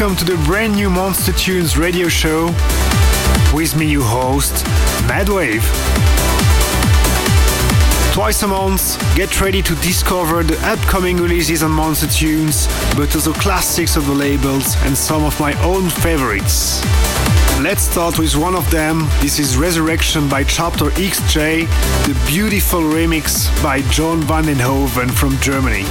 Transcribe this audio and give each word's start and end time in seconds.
welcome 0.00 0.16
to 0.16 0.24
the 0.24 0.42
brand 0.44 0.74
new 0.74 0.88
Monster 0.88 1.32
Tunes 1.32 1.76
radio 1.76 2.08
show. 2.08 2.46
With 3.52 3.76
me, 3.76 3.84
your 3.84 4.02
host, 4.02 4.64
Madwave. 5.04 5.60
Twice 8.14 8.42
a 8.42 8.46
month, 8.46 8.98
get 9.14 9.42
ready 9.42 9.60
to 9.60 9.74
discover 9.82 10.42
the 10.42 10.58
upcoming 10.66 11.18
releases 11.18 11.62
on 11.62 11.72
Monster 11.72 12.06
Tunes, 12.06 12.66
but 12.96 13.14
also 13.14 13.34
classics 13.34 13.96
of 13.96 14.06
the 14.06 14.14
labels 14.14 14.74
and 14.84 14.96
some 14.96 15.22
of 15.22 15.38
my 15.38 15.52
own 15.62 15.90
favorites. 15.90 16.82
Let's 17.60 17.82
start 17.82 18.18
with 18.18 18.34
one 18.36 18.54
of 18.54 18.70
them. 18.70 19.06
This 19.20 19.38
is 19.38 19.58
Resurrection 19.58 20.30
by 20.30 20.44
Chapter 20.44 20.86
XJ, 20.92 21.66
the 22.06 22.26
beautiful 22.26 22.80
remix 22.80 23.50
by 23.62 23.82
Jorn 23.82 24.20
van 24.20 24.44
Deynhoven 24.44 25.10
from 25.10 25.36
Germany. 25.40 25.84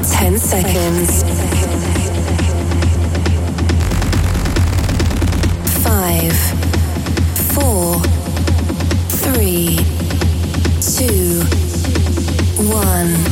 About 0.00 0.12
10 0.12 0.38
seconds. 0.38 1.22
Five, 5.82 6.36
four, 7.54 7.98
three, 9.08 9.78
two, 10.80 11.42
one. 12.72 13.29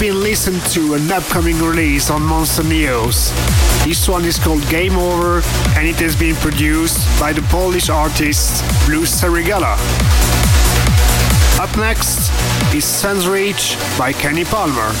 Been 0.00 0.20
listened 0.20 0.60
to 0.66 0.94
an 0.94 1.10
upcoming 1.10 1.58
release 1.58 2.10
on 2.10 2.22
Monster 2.22 2.62
Neos. 2.62 3.32
This 3.84 4.08
one 4.08 4.24
is 4.24 4.38
called 4.38 4.62
Game 4.68 4.96
Over 4.96 5.42
and 5.76 5.88
it 5.88 5.96
has 5.96 6.14
been 6.14 6.36
produced 6.36 6.98
by 7.18 7.32
the 7.32 7.42
Polish 7.42 7.88
artist 7.88 8.62
Blue 8.86 9.02
Serigala. 9.02 9.76
Up 11.58 11.76
next 11.76 12.30
is 12.74 12.84
Sun's 12.84 13.26
Reach 13.26 13.76
by 13.98 14.12
Kenny 14.12 14.44
Palmer. 14.44 14.92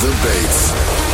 the 0.00 0.10
Bates. 0.22 1.07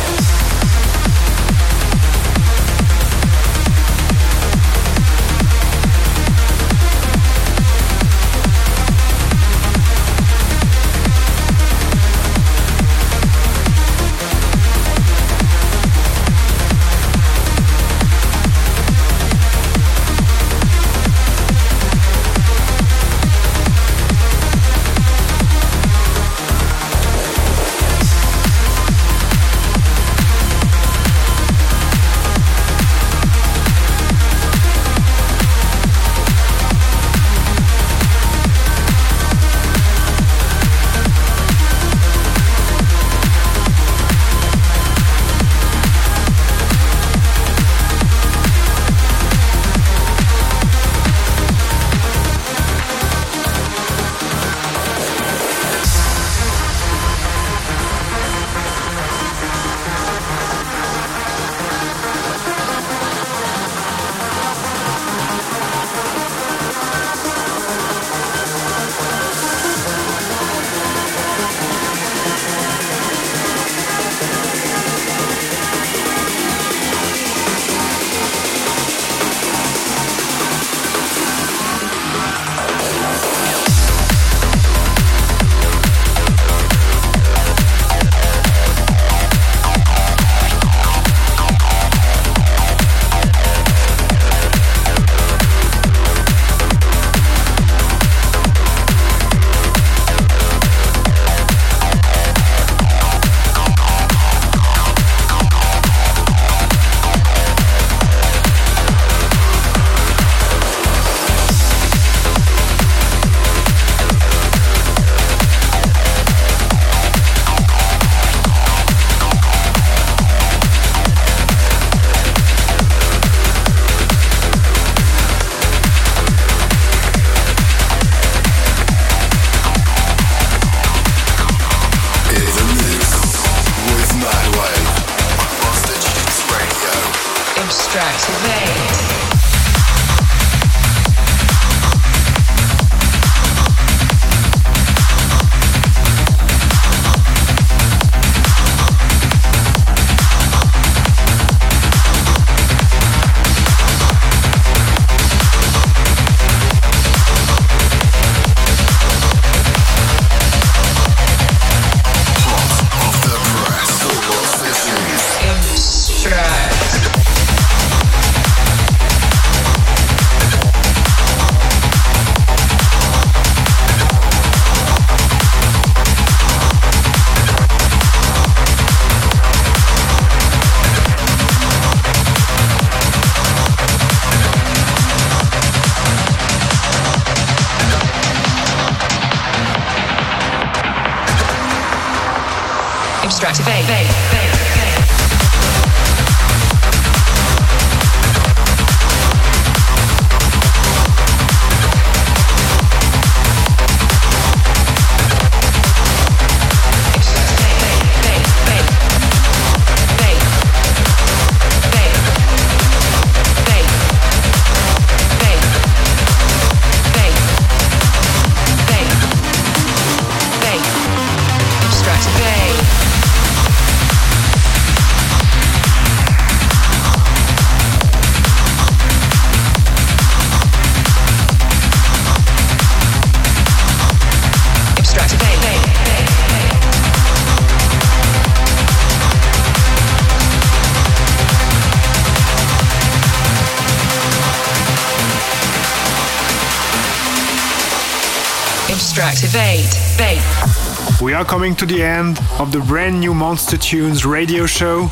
We 251.21 251.33
are 251.33 251.45
coming 251.45 251.77
to 251.77 251.85
the 251.85 252.03
end 252.03 252.39
of 252.59 252.73
the 252.73 252.81
brand 252.81 253.21
new 253.21 253.33
Monster 253.33 253.77
Tunes 253.77 254.25
radio 254.25 254.65
show 254.65 255.03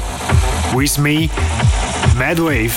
with 0.75 0.99
me, 0.99 1.29
Madwave. 2.19 2.75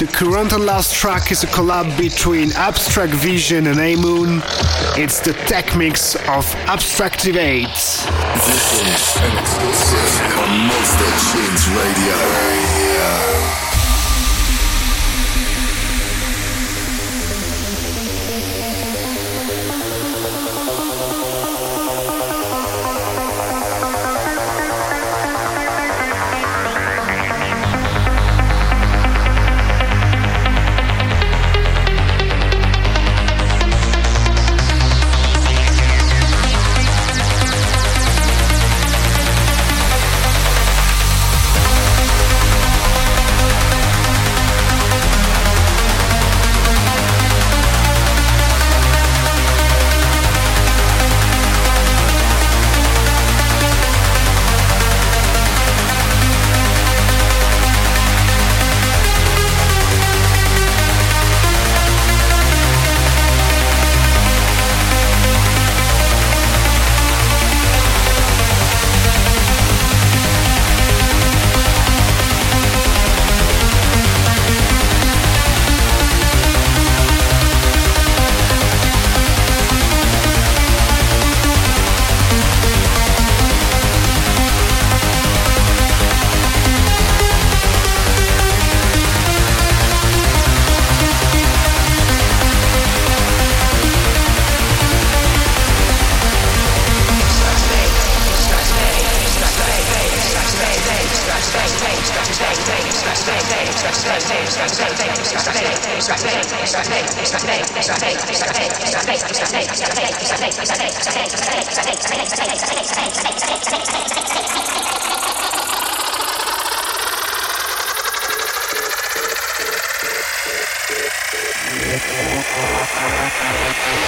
The 0.00 0.08
current 0.12 0.52
and 0.52 0.66
last 0.66 0.92
track 0.96 1.30
is 1.30 1.44
a 1.44 1.46
collab 1.46 1.96
between 1.96 2.50
Abstract 2.54 3.12
Vision 3.12 3.68
and 3.68 3.78
Aimoon. 3.78 4.42
It's 4.98 5.20
the 5.20 5.34
tech 5.46 5.76
mix 5.76 6.16
of 6.16 6.44
Abstractivate. 6.66 7.68
This 7.68 8.72
is 8.82 9.22
an 9.22 9.38
exclusive 9.38 10.38
on 10.38 10.58
Monster 10.66 11.10
Tunes 11.30 11.68
Radio. 11.68 12.31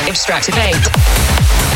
Abstractivate. 0.07 1.74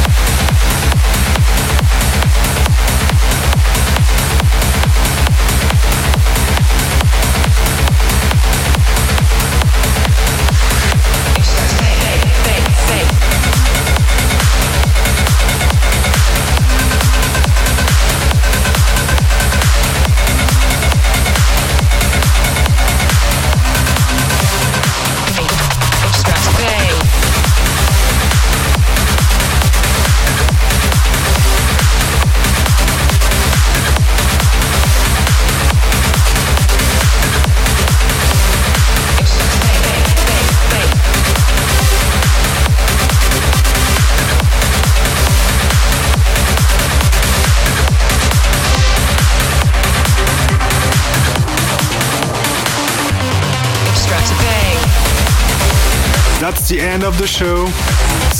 Extractivate. 56.48 56.68
the 56.68 56.80
end 56.80 57.04
of 57.04 57.18
the 57.18 57.26
show. 57.26 57.66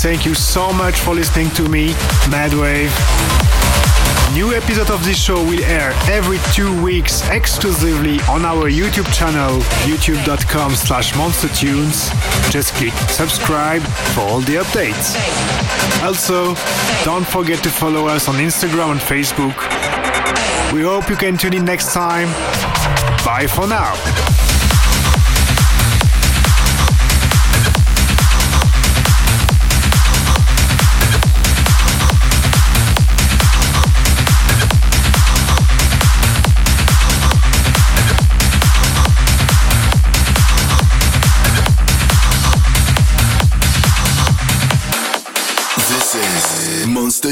Thank 0.01 0.25
you 0.25 0.33
so 0.33 0.71
much 0.73 0.99
for 0.99 1.13
listening 1.13 1.49
to 1.51 1.67
me, 1.69 1.89
Madwave. 2.29 2.89
New 4.33 4.53
episode 4.53 4.91
of 4.91 5.03
this 5.03 5.19
show 5.19 5.43
will 5.43 5.63
air 5.63 5.91
every 6.09 6.37
two 6.53 6.69
weeks 6.83 7.27
exclusively 7.29 8.19
on 8.29 8.45
our 8.45 8.69
YouTube 8.69 9.11
channel, 9.13 9.59
youtube.com 9.89 10.71
slash 10.75 11.13
monstertunes. 11.13 12.09
Just 12.51 12.73
click 12.75 12.93
subscribe 13.09 13.81
for 14.13 14.21
all 14.21 14.39
the 14.41 14.55
updates. 14.55 15.15
Also, 16.03 16.53
don't 17.03 17.25
forget 17.27 17.63
to 17.63 17.69
follow 17.69 18.07
us 18.07 18.27
on 18.29 18.35
Instagram 18.35 18.91
and 18.91 18.99
Facebook. 18.99 19.55
We 20.73 20.83
hope 20.83 21.09
you 21.09 21.15
can 21.15 21.37
tune 21.37 21.53
in 21.53 21.65
next 21.65 21.93
time. 21.93 22.27
Bye 23.25 23.47
for 23.49 23.67
now. 23.67 24.38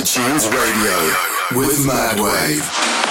Tunes 0.04 0.48
Radio 0.48 1.60
with 1.60 1.86
Madwave. 1.86 3.07